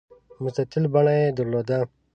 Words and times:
مستطیل 0.41 0.83
بڼه 0.93 1.13
یې 1.19 1.27
درلوده. 1.37 1.79